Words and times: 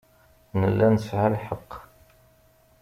Nella 0.59 0.87
nesɛa 0.93 1.27
lḥeqq. 1.33 1.71